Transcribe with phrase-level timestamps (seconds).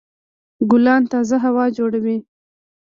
[0.69, 2.17] ګلان تازه هوا جوړوي.